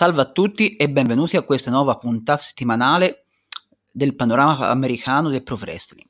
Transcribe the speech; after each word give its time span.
Salve 0.00 0.22
a 0.22 0.32
tutti 0.32 0.76
e 0.76 0.88
benvenuti 0.88 1.36
a 1.36 1.42
questa 1.42 1.70
nuova 1.70 1.98
puntata 1.98 2.40
settimanale 2.40 3.26
del 3.90 4.16
panorama 4.16 4.70
americano 4.70 5.28
del 5.28 5.42
pro 5.42 5.56
wrestling. 5.56 6.08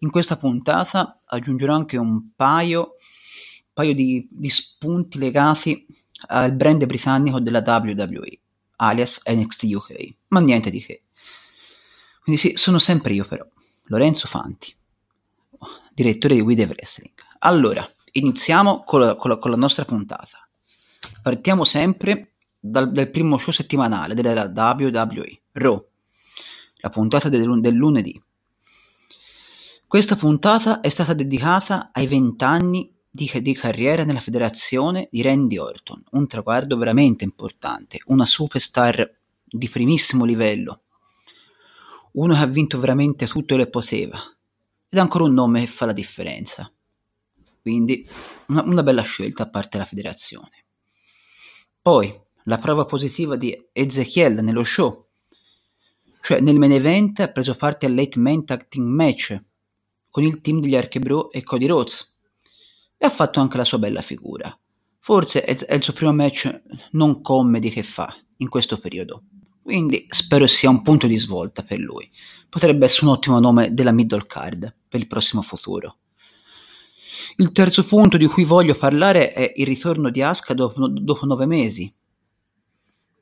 In 0.00 0.10
questa 0.10 0.36
puntata 0.36 1.22
aggiungerò 1.24 1.74
anche 1.74 1.96
un 1.96 2.34
paio, 2.36 2.96
paio 3.72 3.94
di, 3.94 4.28
di 4.30 4.50
spunti 4.50 5.18
legati 5.18 5.86
al 6.26 6.52
brand 6.52 6.84
britannico 6.84 7.40
della 7.40 7.62
WWE, 7.64 8.38
alias 8.76 9.22
NXT 9.24 9.62
UK, 9.62 10.14
ma 10.28 10.40
niente 10.40 10.68
di 10.68 10.82
che. 10.82 11.04
Quindi 12.22 12.38
sì, 12.38 12.52
sono 12.56 12.78
sempre 12.78 13.14
io 13.14 13.24
però, 13.24 13.46
Lorenzo 13.84 14.26
Fanti, 14.26 14.76
direttore 15.94 16.34
di 16.34 16.42
We 16.42 16.54
The 16.54 16.66
Wrestling. 16.66 17.14
Allora, 17.38 17.90
iniziamo 18.12 18.84
con 18.84 19.00
la, 19.00 19.14
con 19.14 19.30
la, 19.30 19.38
con 19.38 19.50
la 19.50 19.56
nostra 19.56 19.86
puntata. 19.86 20.46
Partiamo 21.22 21.64
sempre 21.64 22.31
dal, 22.64 22.92
dal, 22.92 23.10
primo 23.10 23.38
show 23.38 23.52
settimanale 23.52 24.14
della 24.14 24.52
WWE, 24.54 25.40
Raw, 25.52 25.84
la 26.76 26.88
puntata 26.90 27.28
del, 27.28 27.60
del 27.60 27.74
lunedì. 27.74 28.22
Questa 29.84 30.14
puntata 30.14 30.80
è 30.80 30.88
stata 30.88 31.12
dedicata 31.12 31.90
ai 31.92 32.06
vent'anni 32.06 32.90
di, 33.10 33.30
di, 33.42 33.52
carriera 33.52 34.04
nella 34.04 34.20
federazione 34.20 35.08
di 35.10 35.22
Randy 35.22 35.58
Orton, 35.58 36.02
un 36.12 36.26
traguardo 36.28 36.78
veramente 36.78 37.24
importante, 37.24 38.00
una 38.06 38.24
superstar 38.24 39.12
di 39.44 39.68
primissimo 39.68 40.24
livello, 40.24 40.82
uno 42.12 42.34
che 42.34 42.40
ha 42.40 42.46
vinto 42.46 42.78
veramente 42.78 43.26
tutto 43.26 43.56
e 43.56 43.66
poteva, 43.66 44.18
ed 44.88 44.98
ancora 44.98 45.24
un 45.24 45.34
nome 45.34 45.60
che 45.60 45.66
fa 45.66 45.84
la 45.84 45.92
differenza. 45.92 46.72
Quindi 47.60 48.08
una, 48.46 48.62
una 48.62 48.82
bella 48.82 49.02
scelta 49.02 49.42
a 49.42 49.48
parte 49.48 49.78
la 49.78 49.84
federazione. 49.84 50.64
Poi 51.82 52.30
la 52.44 52.58
prova 52.58 52.84
positiva 52.84 53.36
di 53.36 53.68
Ezekiel 53.72 54.42
nello 54.42 54.64
show, 54.64 55.08
cioè 56.20 56.40
nel 56.40 56.58
main 56.58 56.72
event 56.72 57.20
ha 57.20 57.28
preso 57.28 57.54
parte 57.54 57.86
al 57.86 57.94
late 57.94 58.18
man 58.18 58.44
tag 58.44 58.68
team 58.68 58.86
match 58.86 59.40
con 60.08 60.22
il 60.22 60.40
team 60.40 60.60
degli 60.60 60.76
Archebro 60.76 61.30
e 61.32 61.42
Cody 61.42 61.66
Rhodes 61.66 62.18
e 62.96 63.06
ha 63.06 63.10
fatto 63.10 63.40
anche 63.40 63.56
la 63.56 63.64
sua 63.64 63.78
bella 63.78 64.02
figura. 64.02 64.56
Forse 64.98 65.44
è 65.44 65.74
il 65.74 65.82
suo 65.82 65.92
primo 65.92 66.12
match 66.12 66.62
non 66.92 67.22
comedy 67.22 67.70
che 67.70 67.82
fa 67.82 68.14
in 68.36 68.48
questo 68.48 68.78
periodo, 68.78 69.24
quindi 69.60 70.06
spero 70.08 70.46
sia 70.46 70.70
un 70.70 70.82
punto 70.82 71.08
di 71.08 71.18
svolta 71.18 71.62
per 71.62 71.78
lui. 71.78 72.08
Potrebbe 72.48 72.84
essere 72.84 73.06
un 73.06 73.12
ottimo 73.12 73.40
nome 73.40 73.74
della 73.74 73.90
middle 73.90 74.26
card 74.26 74.72
per 74.88 75.00
il 75.00 75.08
prossimo 75.08 75.42
futuro. 75.42 75.96
Il 77.36 77.50
terzo 77.52 77.84
punto 77.84 78.16
di 78.16 78.26
cui 78.26 78.44
voglio 78.44 78.74
parlare 78.74 79.32
è 79.32 79.52
il 79.56 79.66
ritorno 79.66 80.10
di 80.10 80.22
Asuka 80.22 80.54
dopo, 80.54 80.86
dopo 80.88 81.26
nove 81.26 81.46
mesi. 81.46 81.92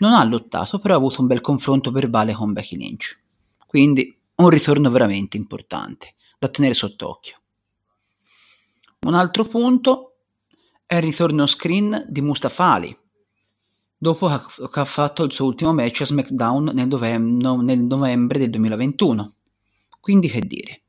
Non 0.00 0.12
ha 0.12 0.24
lottato, 0.24 0.78
però 0.78 0.94
ha 0.94 0.96
avuto 0.98 1.20
un 1.20 1.26
bel 1.26 1.40
confronto 1.40 1.90
verbale 1.90 2.32
con 2.32 2.52
Becky 2.52 2.76
Lynch. 2.76 3.18
Quindi 3.66 4.16
un 4.36 4.48
ritorno 4.48 4.90
veramente 4.90 5.36
importante, 5.36 6.14
da 6.38 6.48
tenere 6.48 6.74
sott'occhio. 6.74 7.36
Un 9.00 9.14
altro 9.14 9.44
punto 9.44 10.16
è 10.86 10.96
il 10.96 11.02
ritorno 11.02 11.46
screen 11.46 12.06
di 12.08 12.20
Mustafa 12.22 12.72
Ali, 12.72 12.98
dopo 13.96 14.26
che 14.26 14.80
ha 14.80 14.84
fatto 14.84 15.24
il 15.24 15.32
suo 15.32 15.46
ultimo 15.46 15.74
match 15.74 16.00
a 16.00 16.06
SmackDown 16.06 16.70
nel, 16.72 16.88
novem- 16.88 17.60
nel 17.62 17.80
novembre 17.80 18.38
del 18.38 18.50
2021. 18.50 19.34
Quindi 20.00 20.28
che 20.28 20.40
dire, 20.40 20.82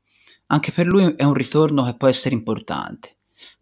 anche 0.46 0.72
per 0.72 0.86
lui 0.86 1.14
è 1.16 1.24
un 1.24 1.34
ritorno 1.34 1.84
che 1.84 1.94
può 1.94 2.08
essere 2.08 2.34
importante. 2.34 3.16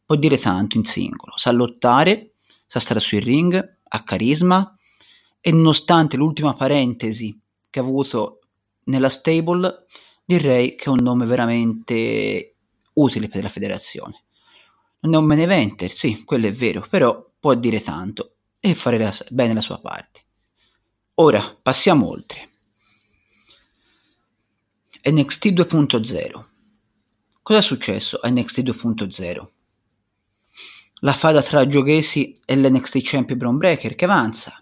Può 0.04 0.14
dire 0.14 0.38
tanto 0.38 0.76
in 0.76 0.84
singolo, 0.84 1.32
sa 1.36 1.50
lottare, 1.50 2.34
sa 2.66 2.78
stare 2.78 3.00
sui 3.00 3.18
ring, 3.18 3.78
ha 3.82 4.02
carisma 4.04 4.76
e 5.40 5.52
nonostante 5.52 6.16
l'ultima 6.16 6.54
parentesi 6.54 7.38
che 7.68 7.78
ha 7.78 7.82
avuto 7.82 8.40
nella 8.84 9.08
stable, 9.08 9.86
direi 10.24 10.74
che 10.74 10.84
è 10.84 10.88
un 10.88 11.02
nome 11.02 11.26
veramente 11.26 12.56
utile 12.94 13.28
per 13.28 13.42
la 13.42 13.48
federazione. 13.48 14.24
Non 15.00 15.14
è 15.14 15.16
un 15.16 15.24
main 15.24 15.40
eventer, 15.40 15.90
sì, 15.90 16.24
quello 16.24 16.46
è 16.46 16.52
vero, 16.52 16.86
però 16.88 17.30
può 17.38 17.54
dire 17.54 17.80
tanto 17.80 18.34
e 18.60 18.74
fare 18.74 18.98
la, 18.98 19.14
bene 19.30 19.54
la 19.54 19.60
sua 19.60 19.78
parte. 19.78 20.20
Ora 21.14 21.58
passiamo 21.62 22.08
oltre. 22.08 22.48
NXT 25.02 25.46
2.0 25.46 26.44
Cosa 27.42 27.58
è 27.58 27.62
successo 27.62 28.20
a 28.20 28.28
NXT 28.28 28.60
2.0? 28.60 29.46
La 31.00 31.12
fada 31.14 31.42
tra 31.42 31.66
Gioghesi 31.66 32.34
e 32.44 32.54
l'NXT 32.54 32.98
Champion 33.02 33.38
Brown 33.38 33.56
Breaker 33.56 33.94
che 33.94 34.04
avanza. 34.04 34.59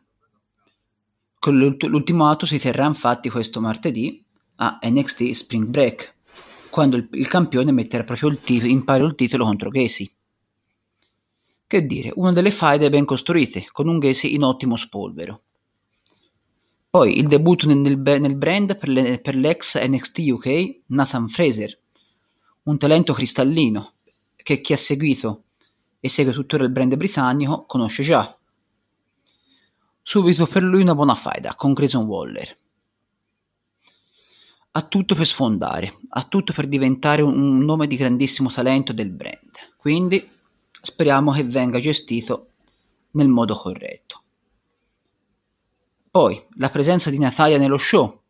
Con 1.38 1.56
l'ultimo 1.56 2.28
atto 2.28 2.46
si 2.46 2.58
terrà 2.58 2.86
infatti 2.86 3.30
questo 3.30 3.60
martedì 3.60 4.24
a 4.56 4.78
NXT 4.82 5.30
Spring 5.30 5.66
Break, 5.66 6.16
quando 6.70 6.96
il, 6.96 7.08
il 7.12 7.28
campione 7.28 7.70
metterà 7.70 8.02
proprio 8.04 8.28
il 8.28 8.40
titolo, 8.40 8.70
in 8.70 8.84
pari 8.84 9.04
il 9.04 9.14
titolo 9.14 9.44
contro 9.44 9.70
Gacy. 9.70 10.10
Che 11.66 11.86
dire, 11.86 12.12
una 12.16 12.32
delle 12.32 12.50
faide 12.50 12.88
ben 12.88 13.04
costruite, 13.04 13.68
con 13.70 13.88
un 13.88 13.98
Gacy 13.98 14.34
in 14.34 14.42
ottimo 14.42 14.76
spolvero. 14.76 15.42
Poi 16.90 17.18
il 17.18 17.28
debutto 17.28 17.66
nel, 17.66 17.98
nel 17.98 18.36
brand 18.36 18.76
per, 18.78 18.88
le, 18.88 19.18
per 19.20 19.34
l'ex 19.34 19.78
NXT 19.78 20.18
UK 20.30 20.80
Nathan 20.86 21.28
Fraser, 21.28 21.78
un 22.62 22.78
talento 22.78 23.12
cristallino 23.12 23.92
che 24.36 24.60
chi 24.60 24.72
ha 24.72 24.76
seguito 24.78 25.44
e 26.00 26.08
segue 26.08 26.32
tuttora 26.32 26.64
il 26.64 26.70
brand 26.70 26.96
britannico 26.96 27.64
conosce 27.66 28.02
già. 28.02 28.37
Subito 30.10 30.46
per 30.46 30.62
lui 30.62 30.80
una 30.80 30.94
buona 30.94 31.14
faida 31.14 31.54
con 31.54 31.74
Grayson 31.74 32.06
Waller. 32.06 32.56
Ha 34.70 34.82
tutto 34.84 35.14
per 35.14 35.26
sfondare, 35.26 35.98
ha 36.08 36.22
tutto 36.22 36.54
per 36.54 36.66
diventare 36.66 37.20
un 37.20 37.58
nome 37.58 37.86
di 37.86 37.94
grandissimo 37.94 38.50
talento 38.50 38.94
del 38.94 39.10
brand, 39.10 39.50
quindi 39.76 40.26
speriamo 40.80 41.32
che 41.32 41.44
venga 41.44 41.78
gestito 41.78 42.46
nel 43.10 43.28
modo 43.28 43.54
corretto. 43.54 44.22
Poi 46.10 46.42
la 46.56 46.70
presenza 46.70 47.10
di 47.10 47.18
Natalia 47.18 47.58
nello 47.58 47.76
show 47.76 48.22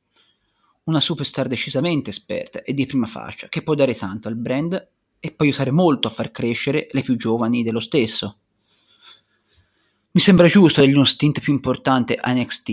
una 0.82 1.00
superstar 1.00 1.46
decisamente 1.46 2.10
esperta 2.10 2.60
e 2.64 2.74
di 2.74 2.86
prima 2.86 3.06
fascia, 3.06 3.48
che 3.48 3.62
può 3.62 3.76
dare 3.76 3.94
tanto 3.94 4.26
al 4.26 4.34
brand 4.34 4.88
e 5.20 5.30
può 5.30 5.44
aiutare 5.44 5.70
molto 5.70 6.08
a 6.08 6.10
far 6.10 6.32
crescere 6.32 6.88
le 6.90 7.02
più 7.02 7.14
giovani 7.14 7.62
dello 7.62 7.78
stesso. 7.78 8.38
Mi 10.10 10.20
sembra 10.20 10.46
giusto 10.46 10.80
dargli 10.80 10.94
uno 10.94 11.04
stint 11.04 11.40
più 11.40 11.52
importante 11.52 12.16
a 12.16 12.32
NXT, 12.32 12.70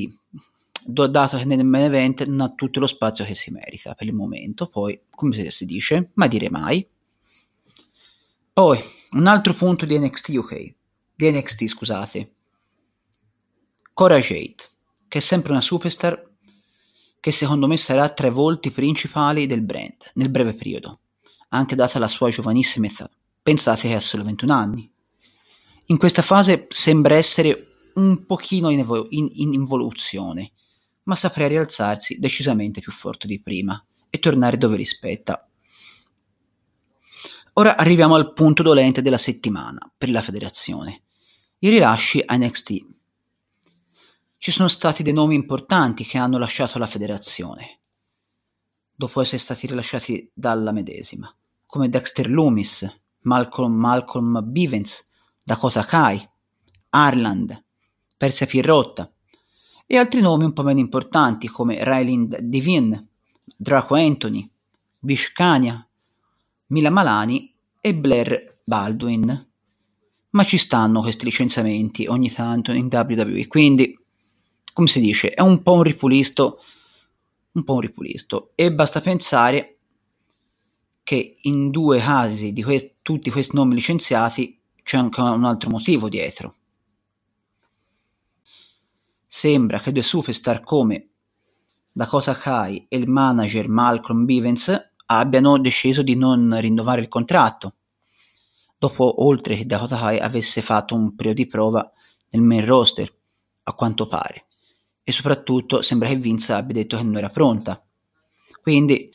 dato 0.85 1.37
che 1.37 1.45
nel 1.45 1.65
main 1.65 1.85
event 1.85 2.25
non 2.25 2.41
ha 2.41 2.53
tutto 2.53 2.79
lo 2.79 2.87
spazio 2.87 3.25
che 3.25 3.35
si 3.35 3.51
merita 3.51 3.93
per 3.93 4.07
il 4.07 4.13
momento, 4.13 4.67
poi, 4.67 4.99
come 5.09 5.49
si 5.51 5.65
dice, 5.65 6.11
mai 6.13 6.29
dire 6.29 6.49
mai. 6.49 6.87
Poi, 8.53 8.79
un 9.11 9.27
altro 9.27 9.53
punto 9.53 9.85
di 9.85 9.99
NXT 9.99 10.29
UK, 10.29 10.73
di 11.15 11.31
NXT 11.31 11.65
scusate, 11.65 12.33
Cora 13.93 14.17
Jade, 14.19 14.55
che 15.07 15.19
è 15.19 15.21
sempre 15.21 15.51
una 15.51 15.61
superstar 15.61 16.31
che 17.21 17.31
secondo 17.31 17.65
me 17.65 17.77
sarà 17.77 18.09
tra 18.09 18.27
i 18.27 18.31
volti 18.31 18.71
principali 18.71 19.45
del 19.45 19.61
brand 19.61 19.95
nel 20.15 20.29
breve 20.29 20.53
periodo, 20.53 20.99
anche 21.49 21.75
data 21.75 21.97
la 21.97 22.07
sua 22.07 22.29
giovanissima 22.29 22.87
età. 22.87 23.09
Pensate 23.41 23.87
che 23.87 23.95
ha 23.95 23.99
solo 23.99 24.23
21 24.23 24.53
anni. 24.53 24.91
In 25.87 25.97
questa 25.97 26.21
fase 26.21 26.67
sembra 26.69 27.15
essere 27.15 27.91
un 27.95 28.25
pochino 28.25 28.69
in, 28.69 28.79
evo- 28.79 29.07
in, 29.09 29.29
in 29.33 29.53
involuzione, 29.53 30.51
ma 31.03 31.15
saprà 31.15 31.47
rialzarsi 31.47 32.19
decisamente 32.19 32.81
più 32.81 32.91
forte 32.91 33.27
di 33.27 33.41
prima 33.41 33.83
e 34.09 34.19
tornare 34.19 34.57
dove 34.57 34.75
rispetta. 34.75 35.47
Ora 37.53 37.77
arriviamo 37.77 38.15
al 38.15 38.33
punto 38.33 38.63
dolente 38.63 39.01
della 39.01 39.17
settimana 39.17 39.89
per 39.97 40.09
la 40.09 40.21
federazione. 40.21 41.03
I 41.59 41.69
rilasci 41.69 42.21
a 42.25 42.35
NXT 42.35 42.93
ci 44.45 44.51
sono 44.51 44.67
stati 44.67 45.01
dei 45.01 45.11
nomi 45.11 45.33
importanti 45.33 46.03
che 46.03 46.19
hanno 46.19 46.37
lasciato 46.37 46.77
la 46.77 46.85
federazione, 46.85 47.79
dopo 48.93 49.19
essere 49.19 49.39
stati 49.39 49.65
rilasciati 49.65 50.29
dalla 50.35 50.71
medesima, 50.71 51.35
come 51.65 51.89
Dexter 51.89 52.29
Loomis, 52.29 52.87
Malcolm, 53.21 53.73
Malcolm 53.73 54.41
Bivens, 54.43 55.09
Dakota 55.47 55.85
Kai, 55.85 56.27
Arland, 56.89 57.63
Persia 58.17 58.47
Pirrotta 58.47 59.13
e 59.85 59.95
altri 59.95 60.19
nomi 60.19 60.45
un 60.45 60.53
po' 60.53 60.63
meno 60.63 60.79
importanti 60.79 61.47
come 61.47 61.83
Ryland 61.83 62.39
Devine, 62.39 63.09
Draco 63.55 63.93
Anthony, 63.93 64.49
Vishkania, 65.01 65.87
Mila 66.69 66.89
Malani 66.89 67.53
e 67.79 67.93
Blair 67.93 68.59
Baldwin. 68.63 69.47
Ma 70.31 70.43
ci 70.43 70.57
stanno 70.57 71.01
questi 71.01 71.25
licenziamenti 71.25 72.07
ogni 72.07 72.31
tanto 72.31 72.71
in 72.71 72.87
WWE, 72.91 73.45
quindi 73.45 73.95
come 74.73 74.87
si 74.87 74.99
dice, 74.99 75.29
è 75.29 75.41
un 75.41 75.61
po' 75.61 75.73
un 75.73 75.83
ripulisto, 75.83 76.57
un 77.51 77.63
po' 77.63 77.73
un 77.75 77.81
ripulisto. 77.81 78.53
E 78.55 78.73
basta 78.73 78.99
pensare 78.99 79.77
che 81.03 81.35
in 81.41 81.69
due 81.69 81.99
casi 81.99 82.51
di 82.51 82.63
que- 82.63 82.95
tutti 83.03 83.29
questi 83.29 83.55
nomi 83.55 83.75
licenziati 83.75 84.59
c'è 84.85 84.97
anche 84.97 85.19
un 85.19 85.43
altro 85.43 85.71
motivo 85.71 86.07
dietro. 86.07 86.57
sembra 89.25 89.79
che 89.81 89.91
due 89.91 90.03
superstar 90.03 90.61
come 90.61 91.09
Dakota 91.91 92.35
Kai 92.35 92.85
e 92.87 92.97
il 92.97 93.09
manager 93.09 93.67
Malcolm 93.67 94.25
Bivens 94.25 94.91
abbiano 95.07 95.57
deciso 95.57 96.03
di 96.03 96.15
non 96.15 96.55
rinnovare 96.61 97.01
il 97.01 97.07
contratto, 97.07 97.73
dopo 98.77 99.25
oltre 99.25 99.55
che 99.55 99.65
Dakota 99.65 99.97
Kai 99.97 100.19
avesse 100.19 100.61
fatto 100.61 100.93
un 100.93 101.15
periodo 101.15 101.41
di 101.41 101.47
prova 101.47 101.91
nel 102.29 102.43
main 102.43 102.63
roster, 102.63 103.11
a 103.63 103.73
quanto 103.73 104.07
pare, 104.07 104.45
e 105.03 105.11
soprattutto 105.11 105.81
sembra 105.81 106.09
che 106.09 106.17
Vince 106.17 106.53
abbia 106.53 106.75
detto 106.75 106.95
che 106.95 107.03
non 107.03 107.17
era 107.17 107.29
pronta. 107.29 107.83
Quindi 108.61 109.11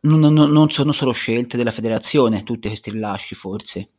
non, 0.00 0.18
non, 0.18 0.50
non 0.50 0.70
sono 0.70 0.90
solo 0.90 1.12
scelte 1.12 1.56
della 1.56 1.70
federazione 1.70 2.42
tutti 2.42 2.66
questi 2.66 2.90
rilasci 2.90 3.34
forse, 3.36 3.92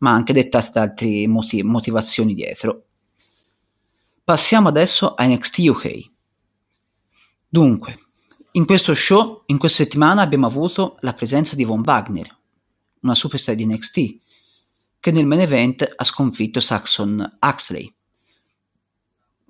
ma 0.00 0.12
anche 0.12 0.32
dettate 0.32 0.70
da 0.72 0.82
altre 0.82 1.26
motiv- 1.26 1.64
motivazioni 1.64 2.34
dietro. 2.34 2.84
Passiamo 4.22 4.68
adesso 4.68 5.14
a 5.14 5.26
NXT 5.26 5.58
UK. 5.58 6.10
Dunque, 7.48 7.98
in 8.52 8.64
questo 8.64 8.94
show, 8.94 9.42
in 9.46 9.58
questa 9.58 9.82
settimana 9.82 10.22
abbiamo 10.22 10.46
avuto 10.46 10.96
la 11.00 11.14
presenza 11.14 11.56
di 11.56 11.64
Von 11.64 11.82
Wagner, 11.84 12.36
una 13.00 13.14
superstar 13.14 13.54
di 13.54 13.66
NXT, 13.66 14.18
che 15.00 15.10
nel 15.10 15.26
main 15.26 15.40
event 15.40 15.88
ha 15.96 16.04
sconfitto 16.04 16.60
Saxon 16.60 17.36
Axley. 17.38 17.92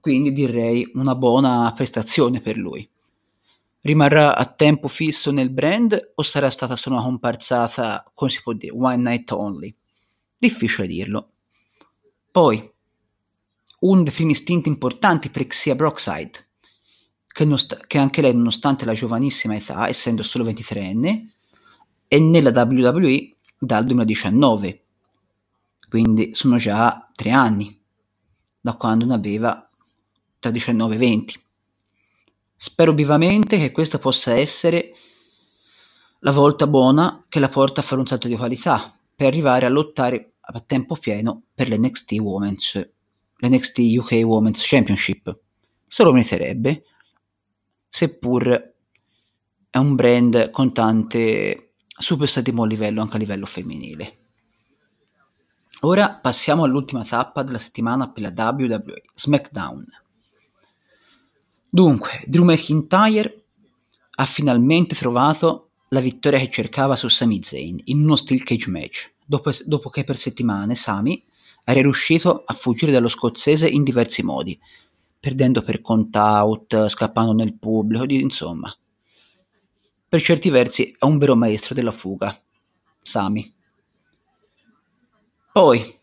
Quindi 0.01 0.33
direi 0.33 0.91
una 0.95 1.15
buona 1.15 1.73
prestazione 1.75 2.41
per 2.41 2.57
lui. 2.57 2.89
Rimarrà 3.83 4.37
a 4.37 4.47
tempo 4.47 4.89
fisso 4.89 5.31
nel 5.31 5.51
brand 5.51 6.13
o 6.15 6.23
sarà 6.23 6.51
stata 6.51 6.77
solo 6.77 6.97
una 6.97 7.05
comparsata, 7.05 8.11
come 8.15 8.31
si 8.31 8.43
può 8.43 8.53
dire, 8.53 8.75
one 8.75 8.97
night 8.97 9.31
only? 9.33 9.75
Difficile 10.41 10.87
dirlo. 10.87 11.33
Poi, 12.31 12.73
uno 13.81 14.03
dei 14.03 14.13
primi 14.15 14.35
stint 14.35 14.65
importanti 14.69 15.29
per 15.29 15.47
Xia 15.47 15.75
Brockside, 15.75 16.47
che, 17.27 17.45
nost- 17.45 17.87
che, 17.87 17.99
anche 17.99 18.23
lei, 18.23 18.35
nonostante 18.35 18.87
la 18.87 18.95
giovanissima 18.95 19.55
età, 19.55 19.87
essendo 19.87 20.23
solo 20.23 20.45
23enne, 20.45 21.29
è 22.09 22.19
nella 22.19 22.59
WWE 22.59 23.37
dal 23.59 23.85
2019, 23.85 24.85
quindi 25.91 26.35
sono 26.35 26.57
già 26.57 27.07
tre 27.15 27.33
anni, 27.33 27.79
da 28.63 28.77
quando 28.77 29.05
ne 29.05 29.13
aveva 29.13 29.69
tra 30.39 30.51
19 30.51 30.95
e 30.95 30.99
20. 30.99 31.45
Spero 32.57 32.95
vivamente 32.95 33.59
che 33.59 33.73
questa 33.73 33.99
possa 33.99 34.33
essere 34.33 34.95
la 36.21 36.31
volta 36.31 36.67
buona 36.67 37.27
che 37.29 37.41
la 37.41 37.49
porta 37.51 37.83
a 37.83 37.85
fare 37.85 38.01
un 38.01 38.07
salto 38.07 38.27
di 38.27 38.37
qualità 38.37 38.95
per 39.21 39.27
arrivare 39.27 39.67
a 39.67 39.69
lottare 39.69 40.30
a 40.41 40.61
tempo 40.61 40.97
pieno 40.97 41.45
per 41.55 41.69
l'NXT 41.69 42.13
Women's, 42.13 42.91
l'NXT 43.37 43.79
UK 43.97 44.21
Women's 44.25 44.67
Championship. 44.67 45.39
Se 45.87 46.03
lo 46.03 46.13
meriterebbe, 46.13 46.85
seppur 47.89 48.75
è 49.71 49.79
un 49.79 49.95
brand 49.95 50.51
con 50.51 50.73
tante 50.73 51.75
superstar 51.87 52.43
di 52.43 52.53
buon 52.53 52.69
livello 52.69 53.01
anche 53.03 53.17
a 53.17 53.19
livello 53.19 53.47
femminile. 53.47 54.19
Ora 55.83 56.11
passiamo 56.11 56.65
all'ultima 56.65 57.05
tappa 57.05 57.43
della 57.43 57.59
settimana 57.59 58.11
per 58.11 58.23
la 58.23 58.53
WWE, 58.53 59.03
SmackDown. 59.15 59.87
Dunque, 61.71 62.23
Drew 62.27 62.45
McIntyre 62.45 63.45
ha 64.17 64.25
finalmente 64.27 64.95
trovato 64.95 65.71
la 65.89 66.01
vittoria 66.01 66.39
che 66.39 66.51
cercava 66.51 66.97
su 66.97 67.09
Sami 67.09 67.43
Zayn 67.43 67.81
in 67.85 68.03
uno 68.03 68.17
steel 68.17 68.43
cage 68.43 68.69
match, 68.69 69.15
dopo, 69.31 69.53
dopo 69.65 69.91
che 69.91 70.03
per 70.03 70.17
settimane 70.17 70.75
Sami 70.75 71.25
era 71.63 71.81
riuscito 71.81 72.43
a 72.45 72.53
fuggire 72.53 72.91
dallo 72.91 73.09
scozzese 73.09 73.69
in 73.69 73.85
diversi 73.85 74.25
modi, 74.25 74.59
perdendo 75.21 75.63
per 75.63 75.81
count 75.81 76.17
out, 76.17 76.89
scappando 76.89 77.33
nel 77.33 77.55
pubblico, 77.55 78.05
insomma. 78.13 78.77
Per 80.09 80.21
certi 80.21 80.51
versi 80.51 80.97
è 80.99 81.05
un 81.05 81.19
vero 81.19 81.37
maestro 81.37 81.75
della 81.77 81.93
fuga, 81.93 82.37
Sami. 83.03 83.55
Poi, 85.53 85.99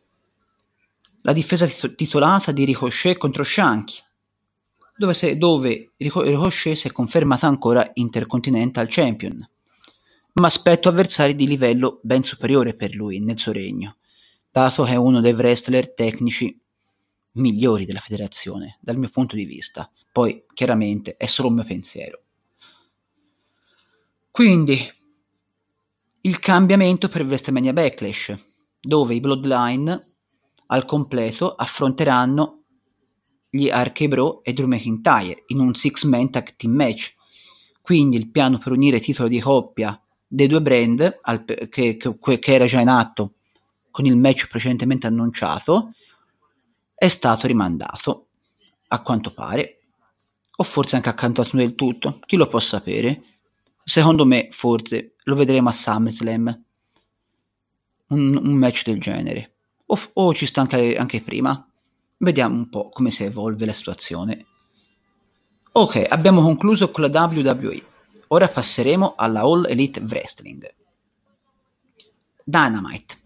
la 1.23 1.33
difesa 1.33 1.67
titolata 1.67 2.53
di 2.53 2.63
Ricochet 2.63 3.17
contro 3.17 3.43
Shanky, 3.43 3.97
dove, 4.95 5.13
se, 5.13 5.37
dove 5.37 5.91
Ricochet 5.97 6.77
si 6.77 6.87
è 6.87 6.91
confermata 6.93 7.45
ancora 7.45 7.89
Intercontinental 7.95 8.87
Champion, 8.87 9.45
ma 10.39 10.47
aspetto 10.47 10.87
avversari 10.87 11.35
di 11.35 11.47
livello 11.47 11.99
ben 12.03 12.23
superiore 12.23 12.75
per 12.75 12.93
lui 12.93 13.19
nel 13.19 13.39
suo 13.39 13.51
regno, 13.51 13.97
dato 14.51 14.83
che 14.83 14.91
è 14.91 14.95
uno 14.95 15.19
dei 15.19 15.33
wrestler 15.33 15.93
tecnici 15.93 16.59
migliori 17.33 17.85
della 17.85 17.99
federazione, 17.99 18.77
dal 18.79 18.97
mio 18.97 19.09
punto 19.09 19.35
di 19.35 19.45
vista. 19.45 19.91
Poi, 20.11 20.45
chiaramente, 20.53 21.17
è 21.17 21.25
solo 21.25 21.47
un 21.47 21.55
mio 21.55 21.63
pensiero. 21.63 22.21
Quindi, 24.29 24.79
il 26.21 26.39
cambiamento 26.39 27.07
per 27.07 27.23
WrestleMania 27.23 27.73
Backlash, 27.73 28.35
dove 28.79 29.15
i 29.15 29.19
Bloodline 29.19 30.13
al 30.67 30.85
completo 30.85 31.55
affronteranno 31.55 32.63
gli 33.49 33.69
Archebro 33.69 34.43
e 34.43 34.53
Drew 34.53 34.67
McIntyre 34.67 35.43
in 35.47 35.59
un 35.59 35.73
six-man 35.73 36.29
tag 36.29 36.55
team 36.55 36.73
match. 36.73 37.15
Quindi 37.81 38.17
il 38.17 38.29
piano 38.29 38.59
per 38.59 38.73
unire 38.73 38.99
titolo 38.99 39.27
di 39.27 39.39
coppia 39.39 39.99
dei 40.27 40.47
due 40.47 40.61
brand, 40.61 41.19
al, 41.21 41.45
che, 41.45 41.97
che, 41.97 42.17
che 42.19 42.53
era 42.53 42.65
già 42.65 42.81
in 42.81 42.89
atto 42.89 43.35
con 43.89 44.05
il 44.05 44.17
match 44.17 44.47
precedentemente 44.47 45.07
annunciato, 45.07 45.93
è 46.93 47.07
stato 47.07 47.47
rimandato, 47.47 48.27
a 48.89 49.01
quanto 49.01 49.33
pare, 49.33 49.79
o 50.55 50.63
forse 50.63 50.95
anche 50.95 51.09
accantonato 51.09 51.57
del 51.57 51.75
tutto, 51.75 52.19
chi 52.25 52.35
lo 52.35 52.47
può 52.47 52.59
sapere. 52.59 53.23
Secondo 53.83 54.25
me, 54.25 54.49
forse, 54.51 55.15
lo 55.23 55.35
vedremo 55.35 55.69
a 55.69 55.71
SummerSlam, 55.71 56.63
un, 58.09 58.35
un 58.35 58.53
match 58.53 58.83
del 58.83 58.99
genere, 58.99 59.55
o, 59.87 59.99
o 60.13 60.33
ci 60.33 60.45
sta 60.45 60.61
anche, 60.61 60.95
anche 60.95 61.21
prima. 61.21 61.67
Vediamo 62.17 62.55
un 62.55 62.69
po' 62.69 62.89
come 62.89 63.11
si 63.11 63.23
evolve 63.23 63.65
la 63.65 63.73
situazione. 63.73 64.45
Ok, 65.71 66.05
abbiamo 66.07 66.41
concluso 66.41 66.89
con 66.91 67.09
la 67.09 67.25
WWE. 67.25 67.83
Ora 68.27 68.47
passeremo 68.47 69.15
alla 69.15 69.41
All 69.41 69.65
Elite 69.69 70.01
Wrestling. 70.01 70.73
Dynamite. 72.43 73.17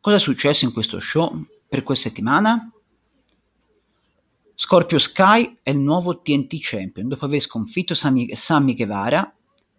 Cosa 0.00 0.16
è 0.16 0.20
successo 0.20 0.64
in 0.64 0.72
questo 0.72 0.98
show 1.00 1.44
per 1.68 1.82
questa 1.82 2.08
settimana? 2.08 2.70
Scorpio 4.54 4.98
Sky 4.98 5.58
è 5.62 5.70
il 5.70 5.78
nuovo 5.78 6.20
TNT 6.20 6.56
Champion 6.60 7.08
dopo 7.08 7.24
aver 7.24 7.40
sconfitto 7.40 7.94
Sammy, 7.94 8.34
Sammy 8.36 8.74
Guevara 8.74 9.34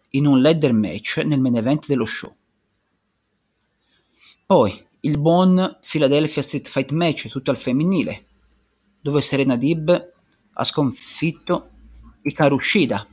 in 0.09 0.25
un 0.25 0.41
ladder 0.41 0.73
match 0.73 1.17
nel 1.25 1.39
main 1.39 1.55
event 1.55 1.87
dello 1.87 2.05
show. 2.05 2.35
Poi 4.45 4.85
il 5.01 5.17
buon 5.17 5.79
Philadelphia 5.81 6.41
Street 6.41 6.67
Fight 6.67 6.91
Match 6.91 7.29
tutto 7.29 7.51
al 7.51 7.57
femminile, 7.57 8.25
dove 8.99 9.21
Serena 9.21 9.55
Dib 9.55 10.13
ha 10.53 10.63
sconfitto 10.63 11.69
Hikaru 12.21 12.59
Shida. 12.59 13.07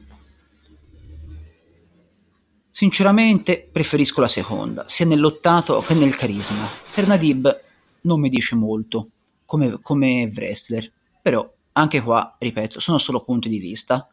Sinceramente 2.74 3.68
preferisco 3.70 4.22
la 4.22 4.28
seconda, 4.28 4.84
sia 4.88 5.04
nell'ottato 5.04 5.78
che 5.80 5.92
nel 5.92 6.16
carisma. 6.16 6.66
Serena 6.82 7.18
Dib 7.18 7.60
non 8.02 8.18
mi 8.18 8.30
dice 8.30 8.54
molto 8.54 9.08
come, 9.44 9.78
come 9.82 10.32
wrestler, 10.34 10.90
però 11.20 11.46
anche 11.72 12.00
qua, 12.00 12.34
ripeto, 12.38 12.80
sono 12.80 12.96
solo 12.96 13.22
punti 13.22 13.50
di 13.50 13.58
vista 13.58 14.08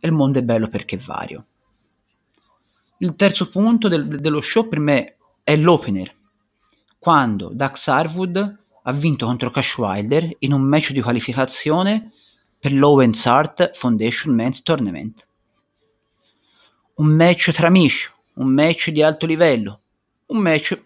e 0.00 0.08
il 0.08 0.14
mondo 0.14 0.38
è 0.38 0.42
bello 0.42 0.68
perché 0.68 0.96
è 0.96 0.98
vario. 0.98 1.44
Il 2.96 3.14
terzo 3.14 3.50
punto 3.50 3.88
del, 3.88 4.08
dello 4.08 4.40
show 4.40 4.66
per 4.66 4.78
me 4.78 5.16
è 5.44 5.54
l'opener, 5.54 6.14
quando 6.98 7.50
Dax 7.52 7.88
Harwood 7.88 8.58
ha 8.84 8.92
vinto 8.92 9.26
contro 9.26 9.50
Cash 9.50 9.76
Wilder 9.76 10.34
in 10.38 10.54
un 10.54 10.62
match 10.62 10.92
di 10.92 11.02
qualificazione 11.02 12.10
per 12.58 12.72
l'Owens 12.72 13.26
Art 13.26 13.76
Foundation 13.76 14.34
Men's 14.34 14.62
Tournament. 14.62 15.26
Un 16.94 17.08
match 17.08 17.50
tra 17.52 17.66
amici, 17.68 18.08
un 18.34 18.48
match 18.48 18.90
di 18.90 19.02
alto 19.02 19.26
livello, 19.26 19.80
un 20.26 20.38
match 20.38 20.84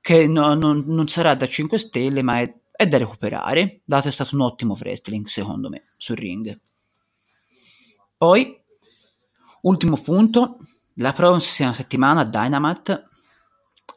che 0.00 0.26
no, 0.26 0.54
non, 0.54 0.84
non, 0.86 1.08
sarà 1.08 1.34
da 1.34 1.46
5 1.46 1.78
stelle 1.78 2.22
ma 2.22 2.40
è, 2.40 2.54
è 2.70 2.86
da 2.86 2.98
recuperare, 2.98 3.80
dato 3.84 4.08
è 4.08 4.10
stato 4.10 4.34
un 4.34 4.42
ottimo 4.42 4.76
wrestling 4.78 5.26
secondo 5.26 5.68
me 5.68 5.88
sul 5.96 6.16
ring. 6.16 6.58
Poi, 8.16 8.58
ultimo 9.62 10.00
punto, 10.00 10.58
la 10.94 11.12
prossima 11.12 11.72
settimana 11.72 12.24
Dynamite 12.24 13.08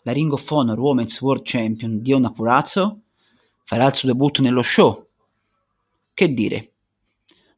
la 0.03 0.11
Ring 0.13 0.31
of 0.31 0.49
Honor 0.49 0.79
Women's 0.79 1.21
World 1.21 1.43
Champion 1.45 2.01
Diona 2.01 2.31
Purazzo 2.31 3.01
farà 3.63 3.85
il 3.85 3.95
suo 3.95 4.07
debutto 4.07 4.41
nello 4.41 4.63
show. 4.63 5.07
Che 6.13 6.33
dire? 6.33 6.71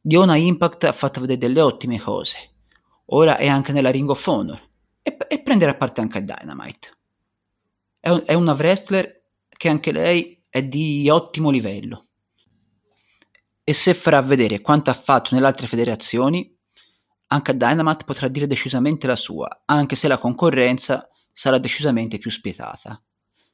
Diona 0.00 0.36
Impact 0.36 0.84
ha 0.84 0.92
fatto 0.92 1.20
vedere 1.20 1.38
delle 1.38 1.60
ottime 1.60 1.98
cose. 1.98 2.50
Ora 3.06 3.36
è 3.36 3.46
anche 3.46 3.72
nella 3.72 3.90
Ring 3.90 4.08
of 4.08 4.26
Honor 4.26 4.60
e, 5.02 5.16
e 5.28 5.42
prenderà 5.42 5.74
parte 5.74 6.00
anche 6.00 6.18
a 6.18 6.20
Dynamite. 6.20 6.88
È, 8.00 8.10
è 8.10 8.34
una 8.34 8.52
wrestler 8.52 9.22
che 9.48 9.68
anche 9.68 9.92
lei 9.92 10.42
è 10.48 10.62
di 10.62 11.08
ottimo 11.10 11.50
livello. 11.50 12.06
e 13.64 13.72
se 13.72 13.94
farà 13.94 14.20
vedere 14.20 14.60
quanto 14.60 14.90
ha 14.90 14.94
fatto 14.94 15.34
nelle 15.34 15.46
altre 15.46 15.66
federazioni, 15.66 16.54
anche 17.28 17.56
Dynamite 17.56 18.04
potrà 18.04 18.28
dire 18.28 18.46
decisamente 18.46 19.06
la 19.06 19.16
sua, 19.16 19.62
anche 19.64 19.96
se 19.96 20.06
la 20.06 20.18
concorrenza 20.18 21.08
sarà 21.32 21.58
decisamente 21.58 22.18
più 22.18 22.30
spietata. 22.30 23.02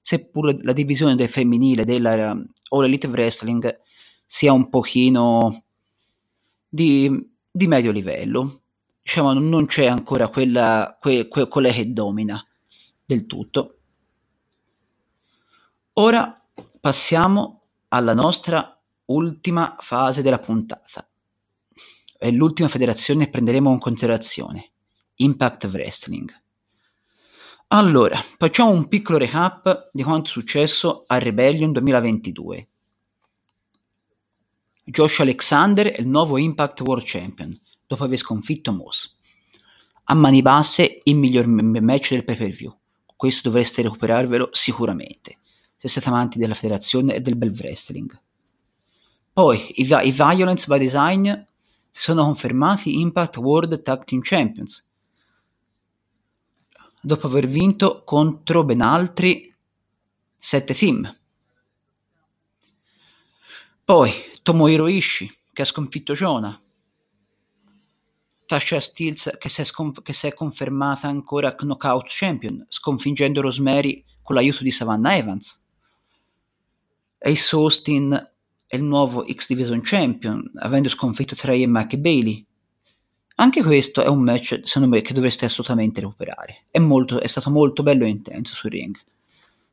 Seppur 0.02 0.56
la 0.64 0.72
divisione 0.72 1.14
del 1.14 1.28
femminile 1.28 1.84
della 1.84 2.32
um, 2.32 2.44
All 2.70 2.84
Elite 2.84 3.06
Wrestling 3.06 3.80
sia 4.26 4.52
un 4.52 4.68
pochino 4.68 5.64
di, 6.68 7.30
di 7.48 7.66
medio 7.68 7.92
livello, 7.92 8.59
diciamo 9.02 9.32
non 9.32 9.66
c'è 9.66 9.86
ancora 9.86 10.28
quella, 10.28 10.96
que, 11.00 11.28
que, 11.28 11.48
quella 11.48 11.70
che 11.70 11.92
domina 11.92 12.44
del 13.04 13.26
tutto. 13.26 13.78
Ora 15.94 16.32
passiamo 16.80 17.60
alla 17.88 18.14
nostra 18.14 18.80
ultima 19.06 19.76
fase 19.80 20.22
della 20.22 20.38
puntata. 20.38 21.08
È 22.16 22.30
l'ultima 22.30 22.68
federazione 22.68 23.24
che 23.24 23.30
prenderemo 23.30 23.72
in 23.72 23.78
considerazione, 23.78 24.70
Impact 25.16 25.64
Wrestling. 25.64 26.32
Allora, 27.68 28.20
facciamo 28.36 28.70
un 28.70 28.88
piccolo 28.88 29.18
recap 29.18 29.90
di 29.92 30.02
quanto 30.02 30.28
è 30.28 30.32
successo 30.32 31.04
a 31.06 31.18
Rebellion 31.18 31.72
2022. 31.72 32.68
Josh 34.84 35.20
Alexander 35.20 35.86
è 35.88 36.00
il 36.00 36.08
nuovo 36.08 36.36
Impact 36.36 36.80
World 36.80 37.04
Champion, 37.06 37.56
dopo 37.90 38.04
aver 38.04 38.18
sconfitto 38.18 38.70
Moss. 38.70 39.16
A 40.04 40.14
mani 40.14 40.42
basse 40.42 41.00
il 41.02 41.16
miglior 41.16 41.48
match 41.48 42.10
del 42.10 42.22
pay-per-view. 42.22 42.72
Questo 43.16 43.48
dovreste 43.48 43.82
recuperarvelo 43.82 44.50
sicuramente, 44.52 45.38
se 45.76 45.88
siete 45.88 46.06
amanti 46.06 46.38
della 46.38 46.54
federazione 46.54 47.16
e 47.16 47.20
del 47.20 47.34
bel 47.34 47.50
wrestling. 47.50 48.16
Poi 49.32 49.80
i, 49.80 49.82
i 49.82 50.12
Violence 50.12 50.66
by 50.68 50.78
Design 50.78 51.32
si 51.90 52.00
sono 52.00 52.22
confermati 52.22 53.00
Impact 53.00 53.38
World 53.38 53.82
Tag 53.82 54.04
Team 54.04 54.20
Champions, 54.22 54.88
dopo 57.02 57.26
aver 57.26 57.48
vinto 57.48 58.04
contro 58.04 58.62
ben 58.62 58.82
altri 58.82 59.52
7 60.38 60.74
team. 60.74 61.18
Poi 63.84 64.12
Tomohiro 64.42 64.86
Ishii 64.86 65.38
che 65.52 65.62
ha 65.62 65.64
sconfitto 65.64 66.12
Jonah, 66.12 66.56
Tasha 68.50 68.80
Steels 68.80 69.36
che 69.38 69.48
si, 69.48 69.64
sconf- 69.64 70.02
che 70.02 70.12
si 70.12 70.26
è 70.26 70.34
confermata 70.34 71.06
ancora 71.06 71.54
knockout 71.54 72.06
champion, 72.08 72.66
sconfiggendo 72.68 73.40
Rosemary 73.40 74.04
con 74.22 74.34
l'aiuto 74.34 74.64
di 74.64 74.72
Savannah 74.72 75.14
Evans. 75.14 75.62
Ace 77.20 77.54
Austin 77.54 78.30
è 78.66 78.74
il 78.74 78.82
nuovo 78.82 79.24
X 79.24 79.46
Division 79.46 79.82
Champion, 79.84 80.50
avendo 80.56 80.88
sconfitto 80.88 81.36
Trey 81.36 81.62
e 81.62 81.68
Mike 81.68 81.96
Bailey. 81.98 82.44
Anche 83.36 83.62
questo 83.62 84.02
è 84.02 84.08
un 84.08 84.20
match, 84.20 84.62
secondo 84.64 84.88
me, 84.96 85.00
che 85.00 85.14
dovreste 85.14 85.44
assolutamente 85.44 86.00
recuperare. 86.00 86.64
È, 86.72 86.80
molto, 86.80 87.20
è 87.20 87.28
stato 87.28 87.50
molto 87.50 87.84
bello 87.84 88.04
e 88.04 88.08
intenso 88.08 88.52
sul 88.52 88.70
ring. 88.70 88.98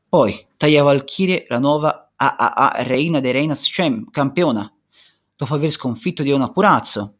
Poi, 0.08 0.46
Taya 0.56 0.84
Valkyrie, 0.84 1.48
la 1.50 1.58
nuova 1.58 2.12
AAA 2.16 2.84
Reina 2.84 3.20
dei 3.22 3.32
Reinas 3.32 3.68
Champ, 3.72 4.12
campiona, 4.12 4.72
dopo 5.36 5.56
aver 5.56 5.72
sconfitto 5.72 6.22
Diona 6.22 6.52
Purazzo. 6.52 7.17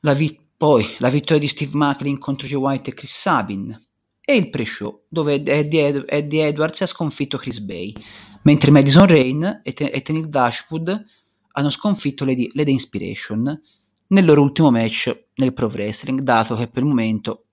La 0.00 0.12
vi- 0.14 0.38
poi, 0.56 0.84
la 0.98 1.08
vittoria 1.08 1.38
di 1.40 1.48
Steve 1.48 1.76
Macklin 1.76 2.18
contro 2.18 2.46
Joe 2.46 2.60
White 2.60 2.90
e 2.90 2.94
Chris 2.94 3.12
Sabin. 3.16 3.86
E 4.20 4.36
il 4.36 4.50
pre-show, 4.50 5.04
dove 5.08 5.42
Eddie, 5.42 5.86
Ed- 5.86 6.04
Eddie 6.06 6.46
Edwards 6.46 6.82
ha 6.82 6.86
sconfitto 6.86 7.38
Chris 7.38 7.60
Bay, 7.60 7.94
mentre 8.42 8.70
Madison 8.70 9.06
Rain 9.06 9.60
e, 9.64 9.72
Te- 9.72 9.86
e 9.90 10.02
Tenil 10.02 10.28
Dashwood 10.28 11.04
hanno 11.52 11.70
sconfitto 11.70 12.24
le, 12.24 12.34
di- 12.34 12.50
le 12.52 12.64
The 12.64 12.70
Inspiration 12.70 13.60
nel 14.08 14.24
loro 14.24 14.42
ultimo 14.42 14.70
match 14.70 15.26
nel 15.36 15.52
Pro 15.52 15.66
Wrestling, 15.68 16.20
dato 16.20 16.54
che 16.56 16.68
per 16.68 16.82
il 16.82 16.88
momento 16.88 17.44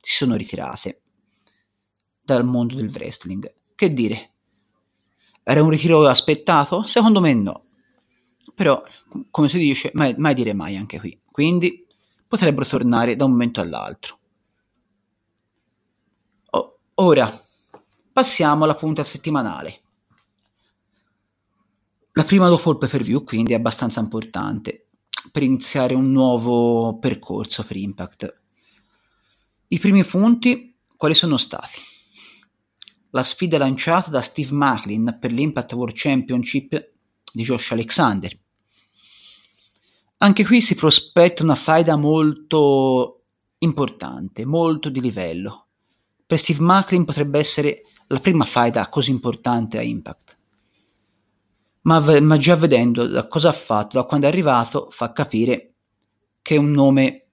si 0.00 0.14
sono 0.14 0.36
ritirate 0.36 1.00
dal 2.22 2.44
mondo 2.44 2.74
del 2.76 2.90
wrestling. 2.90 3.52
Che 3.74 3.92
dire? 3.92 4.30
Era 5.42 5.62
un 5.62 5.70
ritiro 5.70 6.06
aspettato? 6.06 6.82
Secondo 6.84 7.20
me 7.20 7.34
no. 7.34 7.64
Però, 8.54 8.82
come 9.30 9.48
si 9.48 9.58
dice, 9.58 9.90
mai, 9.94 10.14
mai 10.18 10.34
dire 10.34 10.52
mai 10.52 10.76
anche 10.76 10.98
qui. 10.98 11.18
Quindi 11.30 11.86
potrebbero 12.28 12.66
tornare 12.66 13.16
da 13.16 13.24
un 13.24 13.32
momento 13.32 13.60
all'altro. 13.60 14.18
Oh, 16.50 16.78
ora, 16.94 17.42
passiamo 18.12 18.64
alla 18.64 18.76
punta 18.76 19.02
settimanale. 19.02 19.80
La 22.12 22.24
prima 22.24 22.48
dopo 22.48 22.70
il 22.70 22.78
pay 22.78 22.88
per 22.88 23.02
view, 23.02 23.24
quindi, 23.24 23.52
è 23.52 23.56
abbastanza 23.56 24.00
importante 24.00 24.88
per 25.30 25.42
iniziare 25.42 25.94
un 25.94 26.06
nuovo 26.06 26.98
percorso 26.98 27.64
per 27.64 27.76
Impact. 27.76 28.40
I 29.68 29.78
primi 29.78 30.04
punti 30.04 30.76
quali 30.96 31.14
sono 31.14 31.36
stati? 31.36 31.80
La 33.10 33.22
sfida 33.22 33.56
lanciata 33.56 34.10
da 34.10 34.20
Steve 34.20 34.52
Macklin 34.52 35.16
per 35.20 35.32
l'Impact 35.32 35.72
World 35.72 35.94
Championship 35.96 36.92
di 37.32 37.42
Josh 37.42 37.70
Alexander. 37.72 38.36
Anche 40.18 40.44
qui 40.44 40.60
si 40.60 40.74
prospetta 40.74 41.42
una 41.42 41.54
faida 41.54 41.96
molto 41.96 43.24
importante, 43.58 44.44
molto 44.44 44.88
di 44.88 45.00
livello. 45.00 45.68
Per 46.26 46.38
Steve 46.38 46.60
Macklin 46.60 47.04
potrebbe 47.04 47.38
essere 47.38 47.82
la 48.08 48.20
prima 48.20 48.44
faida 48.44 48.88
così 48.88 49.10
importante 49.10 49.78
a 49.78 49.82
Impact 49.82 50.38
ma, 51.88 52.20
ma 52.20 52.36
già 52.36 52.54
vedendo 52.54 53.06
da 53.06 53.26
cosa 53.26 53.48
ha 53.48 53.52
fatto, 53.52 53.96
da 53.98 54.04
quando 54.04 54.26
è 54.26 54.28
arrivato, 54.28 54.88
fa 54.90 55.10
capire 55.12 55.74
che 56.42 56.54
è 56.54 56.58
un 56.58 56.70
nome 56.70 57.26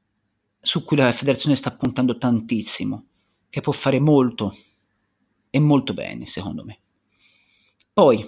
su 0.61 0.85
cui 0.85 0.95
la 0.95 1.11
federazione 1.11 1.57
sta 1.57 1.75
puntando 1.75 2.17
tantissimo, 2.17 3.07
che 3.49 3.59
può 3.59 3.73
fare 3.73 3.99
molto 3.99 4.55
e 5.49 5.59
molto 5.59 5.93
bene, 5.93 6.25
secondo 6.25 6.63
me. 6.63 6.79
Poi, 7.91 8.27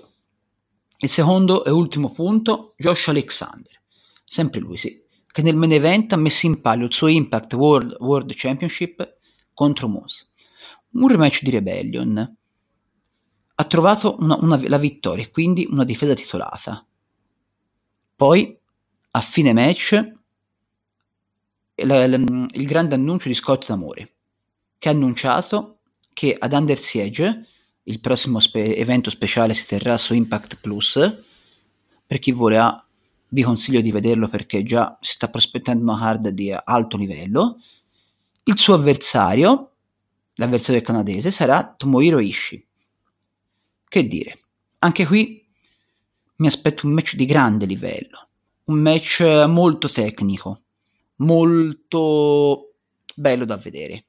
il 0.99 1.09
secondo 1.09 1.63
e 1.63 1.71
ultimo 1.71 2.09
punto, 2.11 2.73
Josh 2.77 3.07
Alexander, 3.07 3.76
sempre 4.27 4.59
lui 4.59 4.77
sì, 4.77 5.01
che 5.31 5.41
nel 5.41 5.55
main 5.55 5.71
event 5.71 6.13
ha 6.13 6.17
messo 6.17 6.45
in 6.45 6.61
palio 6.61 6.85
il 6.85 6.93
suo 6.93 7.07
Impact 7.07 7.53
World, 7.53 7.95
World 7.99 8.33
Championship 8.35 9.17
contro 9.53 9.87
Moose. 9.87 10.27
Un 10.91 11.07
rematch 11.07 11.43
di 11.43 11.51
Rebellion, 11.51 12.37
ha 13.59 13.63
trovato 13.65 14.17
una, 14.19 14.37
una, 14.39 14.59
la 14.67 14.77
vittoria 14.77 15.23
e 15.23 15.31
quindi 15.31 15.67
una 15.69 15.83
difesa 15.83 16.13
titolata. 16.13 16.85
Poi, 18.15 18.59
a 19.11 19.21
fine 19.21 19.53
match, 19.53 20.11
la, 21.75 22.07
la, 22.07 22.15
il 22.15 22.65
grande 22.65 22.95
annuncio 22.95 23.27
di 23.27 23.33
Scott 23.33 23.67
D'Amore, 23.67 24.15
che 24.77 24.89
ha 24.89 24.91
annunciato 24.91 25.79
che 26.13 26.35
ad 26.37 26.53
Under 26.53 26.77
Siege, 26.77 27.47
il 27.83 27.99
prossimo 27.99 28.39
spe- 28.39 28.75
evento 28.75 29.09
speciale 29.09 29.53
si 29.53 29.65
terrà 29.65 29.97
su 29.97 30.13
Impact 30.13 30.57
Plus, 30.59 31.23
per 32.05 32.19
chi 32.19 32.35
ha, 32.55 32.86
vi 33.29 33.43
consiglio 33.43 33.81
di 33.81 33.91
vederlo 33.91 34.27
perché 34.27 34.63
già 34.63 34.97
si 35.01 35.13
sta 35.13 35.29
prospettando 35.29 35.83
una 35.83 35.99
card 35.99 36.29
di 36.29 36.51
alto 36.51 36.97
livello, 36.97 37.61
il 38.43 38.57
suo 38.57 38.75
avversario, 38.75 39.71
l'avversario 40.35 40.81
canadese, 40.81 41.31
sarà 41.31 41.73
Tomohiro 41.75 42.19
Ishii 42.19 42.67
che 43.89 44.07
dire, 44.07 44.39
anche 44.79 45.05
qui 45.05 45.45
mi 46.37 46.47
aspetto 46.47 46.85
un 46.85 46.93
match 46.93 47.15
di 47.15 47.25
grande 47.25 47.65
livello, 47.65 48.27
un 48.65 48.79
match 48.79 49.21
molto 49.47 49.89
tecnico, 49.89 50.61
molto 51.17 52.73
bello 53.15 53.45
da 53.45 53.57
vedere. 53.57 54.05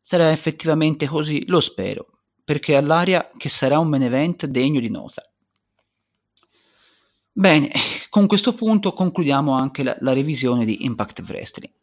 Sarà 0.00 0.30
effettivamente 0.30 1.06
così, 1.06 1.46
lo 1.46 1.60
spero, 1.60 2.18
perché 2.44 2.76
ha 2.76 2.82
l'aria 2.82 3.30
che 3.36 3.48
sarà 3.48 3.78
un 3.78 3.88
main 3.88 4.02
event 4.02 4.46
degno 4.46 4.80
di 4.80 4.90
nota. 4.90 5.26
Bene, 7.36 7.72
con 8.10 8.28
questo 8.28 8.52
punto 8.54 8.92
concludiamo 8.92 9.54
anche 9.54 9.82
la, 9.82 9.96
la 9.98 10.12
revisione 10.12 10.64
di 10.64 10.84
Impact 10.84 11.20
Wrestling. 11.26 11.74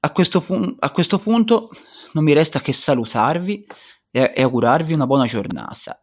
A 0.00 0.10
questo, 0.10 0.40
pu- 0.40 0.74
a 0.80 0.90
questo 0.90 1.20
punto 1.20 1.70
non 2.14 2.24
mi 2.24 2.32
resta 2.32 2.60
che 2.60 2.72
salutarvi 2.72 3.64
e, 4.10 4.32
e 4.34 4.42
augurarvi 4.42 4.94
una 4.94 5.06
buona 5.06 5.26
giornata. 5.26 6.02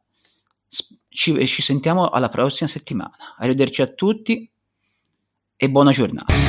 Ci, 1.09 1.47
ci 1.47 1.61
sentiamo 1.61 2.07
alla 2.07 2.29
prossima 2.29 2.69
settimana. 2.69 3.11
Arrivederci 3.37 3.81
a 3.81 3.87
tutti 3.87 4.49
e 5.57 5.69
buona 5.69 5.91
giornata. 5.91 6.48